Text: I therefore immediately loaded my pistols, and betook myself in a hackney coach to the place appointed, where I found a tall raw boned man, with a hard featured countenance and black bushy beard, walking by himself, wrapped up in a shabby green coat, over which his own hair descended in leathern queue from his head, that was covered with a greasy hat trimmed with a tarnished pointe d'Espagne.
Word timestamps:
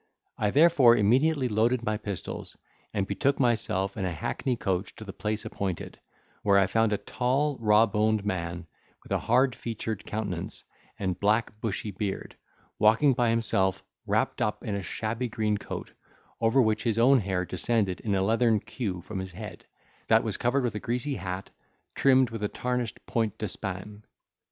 I 0.35 0.49
therefore 0.49 0.97
immediately 0.97 1.47
loaded 1.47 1.83
my 1.83 1.95
pistols, 1.95 2.57
and 2.91 3.05
betook 3.05 3.39
myself 3.39 3.95
in 3.95 4.03
a 4.03 4.11
hackney 4.11 4.55
coach 4.55 4.95
to 4.95 5.03
the 5.03 5.13
place 5.13 5.45
appointed, 5.45 5.99
where 6.41 6.57
I 6.57 6.65
found 6.65 6.91
a 6.91 6.97
tall 6.97 7.55
raw 7.59 7.85
boned 7.85 8.25
man, 8.25 8.65
with 9.03 9.11
a 9.11 9.19
hard 9.19 9.55
featured 9.55 10.03
countenance 10.07 10.63
and 10.97 11.19
black 11.19 11.51
bushy 11.61 11.91
beard, 11.91 12.35
walking 12.79 13.13
by 13.13 13.29
himself, 13.29 13.83
wrapped 14.07 14.41
up 14.41 14.63
in 14.65 14.73
a 14.73 14.81
shabby 14.81 15.27
green 15.27 15.59
coat, 15.59 15.91
over 16.39 16.59
which 16.59 16.81
his 16.81 16.97
own 16.97 17.19
hair 17.19 17.45
descended 17.45 17.99
in 17.99 18.13
leathern 18.13 18.59
queue 18.59 19.01
from 19.01 19.19
his 19.19 19.33
head, 19.33 19.65
that 20.07 20.23
was 20.23 20.35
covered 20.35 20.63
with 20.63 20.73
a 20.73 20.79
greasy 20.79 21.17
hat 21.17 21.51
trimmed 21.93 22.31
with 22.31 22.41
a 22.41 22.47
tarnished 22.49 22.99
pointe 23.05 23.37
d'Espagne. 23.37 24.01